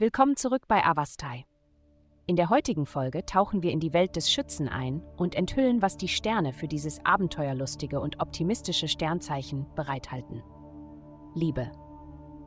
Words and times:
Willkommen 0.00 0.34
zurück 0.34 0.62
bei 0.66 0.82
Avastai. 0.82 1.44
In 2.24 2.34
der 2.34 2.48
heutigen 2.48 2.86
Folge 2.86 3.26
tauchen 3.26 3.62
wir 3.62 3.70
in 3.70 3.80
die 3.80 3.92
Welt 3.92 4.16
des 4.16 4.32
Schützen 4.32 4.66
ein 4.66 5.02
und 5.18 5.34
enthüllen, 5.34 5.82
was 5.82 5.98
die 5.98 6.08
Sterne 6.08 6.54
für 6.54 6.68
dieses 6.68 7.04
abenteuerlustige 7.04 8.00
und 8.00 8.18
optimistische 8.18 8.88
Sternzeichen 8.88 9.66
bereithalten. 9.76 10.42
Liebe. 11.34 11.70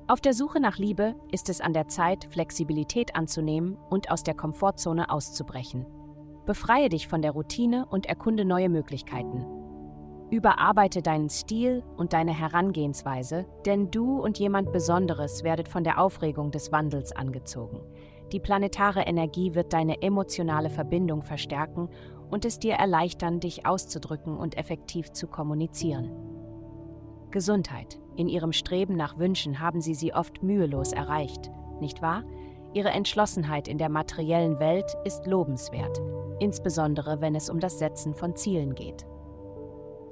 Auf 0.07 0.19
der 0.19 0.33
Suche 0.33 0.59
nach 0.59 0.79
Liebe 0.79 1.13
ist 1.31 1.47
es 1.47 1.61
an 1.61 1.73
der 1.73 1.87
Zeit, 1.87 2.27
Flexibilität 2.31 3.15
anzunehmen 3.15 3.77
und 3.91 4.09
aus 4.09 4.23
der 4.23 4.33
Komfortzone 4.33 5.11
auszubrechen. 5.11 5.85
Befreie 6.47 6.89
dich 6.89 7.07
von 7.07 7.21
der 7.21 7.33
Routine 7.33 7.85
und 7.85 8.07
erkunde 8.07 8.45
neue 8.45 8.69
Möglichkeiten. 8.69 9.45
Überarbeite 10.33 11.03
deinen 11.03 11.29
Stil 11.29 11.83
und 11.95 12.13
deine 12.13 12.33
Herangehensweise, 12.33 13.45
denn 13.67 13.91
du 13.91 14.19
und 14.19 14.39
jemand 14.39 14.71
Besonderes 14.71 15.43
werdet 15.43 15.67
von 15.67 15.83
der 15.83 15.99
Aufregung 15.99 16.49
des 16.49 16.71
Wandels 16.71 17.15
angezogen. 17.15 17.81
Die 18.31 18.39
planetare 18.39 19.01
Energie 19.01 19.53
wird 19.53 19.73
deine 19.73 20.01
emotionale 20.01 20.71
Verbindung 20.71 21.21
verstärken 21.21 21.87
und 22.31 22.45
es 22.45 22.57
dir 22.57 22.73
erleichtern, 22.73 23.41
dich 23.41 23.67
auszudrücken 23.67 24.35
und 24.35 24.57
effektiv 24.57 25.11
zu 25.11 25.27
kommunizieren. 25.27 26.09
Gesundheit. 27.29 27.99
In 28.15 28.27
ihrem 28.27 28.53
Streben 28.53 28.95
nach 28.95 29.19
Wünschen 29.19 29.59
haben 29.59 29.81
sie 29.81 29.93
sie 29.93 30.15
oft 30.15 30.41
mühelos 30.41 30.93
erreicht, 30.93 31.51
nicht 31.79 32.01
wahr? 32.01 32.23
Ihre 32.73 32.89
Entschlossenheit 32.89 33.67
in 33.67 33.77
der 33.77 33.89
materiellen 33.89 34.59
Welt 34.59 34.97
ist 35.03 35.27
lobenswert, 35.27 36.01
insbesondere 36.39 37.21
wenn 37.21 37.35
es 37.35 37.51
um 37.51 37.59
das 37.59 37.77
Setzen 37.77 38.15
von 38.15 38.35
Zielen 38.35 38.73
geht. 38.73 39.05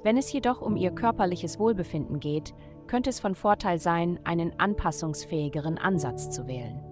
Wenn 0.02 0.16
es 0.16 0.32
jedoch 0.32 0.60
um 0.60 0.76
ihr 0.76 0.90
körperliches 0.90 1.58
Wohlbefinden 1.58 2.18
geht, 2.18 2.54
könnte 2.88 3.10
es 3.10 3.20
von 3.20 3.34
Vorteil 3.34 3.78
sein, 3.78 4.18
einen 4.24 4.58
anpassungsfähigeren 4.58 5.78
Ansatz 5.78 6.30
zu 6.30 6.46
wählen. 6.46 6.82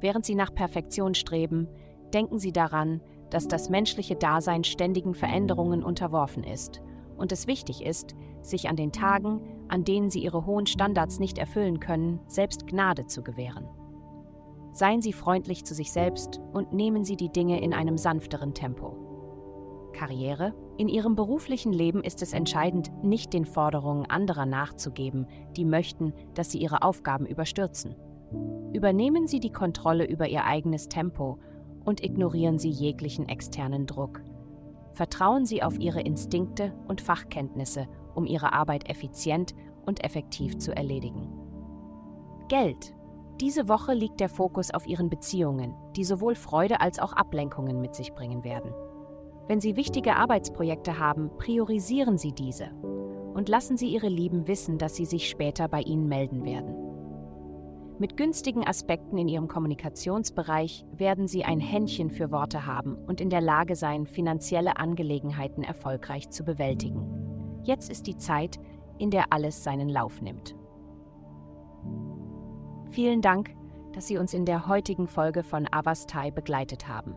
Während 0.00 0.24
Sie 0.24 0.34
nach 0.34 0.54
Perfektion 0.54 1.14
streben, 1.14 1.68
denken 2.14 2.38
Sie 2.38 2.52
daran, 2.52 3.00
dass 3.30 3.48
das 3.48 3.70
menschliche 3.70 4.16
Dasein 4.16 4.64
ständigen 4.64 5.14
Veränderungen 5.14 5.82
unterworfen 5.82 6.44
ist 6.44 6.80
und 7.16 7.32
es 7.32 7.46
wichtig 7.46 7.84
ist, 7.84 8.14
sich 8.40 8.68
an 8.68 8.76
den 8.76 8.92
Tagen, 8.92 9.42
an 9.68 9.84
denen 9.84 10.10
Sie 10.10 10.20
Ihre 10.20 10.46
hohen 10.46 10.66
Standards 10.66 11.18
nicht 11.18 11.38
erfüllen 11.38 11.80
können, 11.80 12.20
selbst 12.26 12.66
Gnade 12.66 13.06
zu 13.06 13.22
gewähren. 13.22 13.68
Seien 14.72 15.02
Sie 15.02 15.12
freundlich 15.12 15.64
zu 15.64 15.74
sich 15.74 15.92
selbst 15.92 16.40
und 16.52 16.72
nehmen 16.72 17.04
Sie 17.04 17.16
die 17.16 17.30
Dinge 17.30 17.60
in 17.60 17.74
einem 17.74 17.98
sanfteren 17.98 18.54
Tempo. 18.54 19.09
Karriere? 20.00 20.54
In 20.78 20.88
ihrem 20.88 21.14
beruflichen 21.14 21.74
Leben 21.74 22.02
ist 22.02 22.22
es 22.22 22.32
entscheidend, 22.32 22.90
nicht 23.04 23.34
den 23.34 23.44
Forderungen 23.44 24.06
anderer 24.06 24.46
nachzugeben, 24.46 25.26
die 25.58 25.66
möchten, 25.66 26.14
dass 26.32 26.50
sie 26.50 26.56
ihre 26.56 26.80
Aufgaben 26.80 27.26
überstürzen. 27.26 27.94
Übernehmen 28.72 29.26
Sie 29.26 29.40
die 29.40 29.52
Kontrolle 29.52 30.06
über 30.06 30.26
Ihr 30.26 30.46
eigenes 30.46 30.88
Tempo 30.88 31.38
und 31.84 32.02
ignorieren 32.02 32.58
Sie 32.58 32.70
jeglichen 32.70 33.28
externen 33.28 33.86
Druck. 33.86 34.22
Vertrauen 34.94 35.44
Sie 35.44 35.62
auf 35.62 35.78
Ihre 35.78 36.00
Instinkte 36.00 36.72
und 36.88 37.02
Fachkenntnisse, 37.02 37.86
um 38.14 38.24
Ihre 38.24 38.54
Arbeit 38.54 38.88
effizient 38.88 39.54
und 39.84 40.02
effektiv 40.02 40.56
zu 40.56 40.74
erledigen. 40.74 41.28
Geld. 42.48 42.94
Diese 43.38 43.68
Woche 43.68 43.92
liegt 43.92 44.20
der 44.20 44.30
Fokus 44.30 44.70
auf 44.70 44.86
Ihren 44.86 45.10
Beziehungen, 45.10 45.74
die 45.94 46.04
sowohl 46.04 46.36
Freude 46.36 46.80
als 46.80 46.98
auch 46.98 47.12
Ablenkungen 47.12 47.82
mit 47.82 47.94
sich 47.94 48.14
bringen 48.14 48.44
werden. 48.44 48.72
Wenn 49.50 49.60
Sie 49.60 49.74
wichtige 49.74 50.14
Arbeitsprojekte 50.14 51.00
haben, 51.00 51.28
priorisieren 51.36 52.18
Sie 52.18 52.30
diese 52.30 52.70
und 53.34 53.48
lassen 53.48 53.76
Sie 53.76 53.88
Ihre 53.88 54.06
Lieben 54.06 54.46
wissen, 54.46 54.78
dass 54.78 54.94
sie 54.94 55.04
sich 55.04 55.28
später 55.28 55.66
bei 55.66 55.80
Ihnen 55.80 56.06
melden 56.06 56.44
werden. 56.44 56.72
Mit 57.98 58.16
günstigen 58.16 58.64
Aspekten 58.64 59.18
in 59.18 59.26
Ihrem 59.26 59.48
Kommunikationsbereich 59.48 60.86
werden 60.92 61.26
Sie 61.26 61.44
ein 61.44 61.58
Händchen 61.58 62.10
für 62.10 62.30
Worte 62.30 62.64
haben 62.64 62.94
und 62.94 63.20
in 63.20 63.28
der 63.28 63.40
Lage 63.40 63.74
sein, 63.74 64.06
finanzielle 64.06 64.76
Angelegenheiten 64.76 65.64
erfolgreich 65.64 66.30
zu 66.30 66.44
bewältigen. 66.44 67.60
Jetzt 67.64 67.90
ist 67.90 68.06
die 68.06 68.16
Zeit, 68.16 68.60
in 68.98 69.10
der 69.10 69.32
alles 69.32 69.64
seinen 69.64 69.88
Lauf 69.88 70.22
nimmt. 70.22 70.54
Vielen 72.90 73.20
Dank, 73.20 73.50
dass 73.94 74.06
Sie 74.06 74.16
uns 74.16 74.32
in 74.32 74.44
der 74.44 74.68
heutigen 74.68 75.08
Folge 75.08 75.42
von 75.42 75.66
Avastai 75.68 76.30
begleitet 76.30 76.86
haben. 76.86 77.16